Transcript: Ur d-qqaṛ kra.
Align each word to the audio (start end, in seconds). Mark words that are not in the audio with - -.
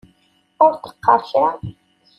Ur 0.63 0.71
d-qqaṛ 0.75 1.19
kra. 1.29 1.49